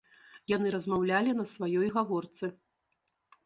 Яны 0.51 0.71
размаўлялі 0.75 1.37
на 1.41 1.45
сваёй 1.53 1.87
гаворцы. 2.01 2.45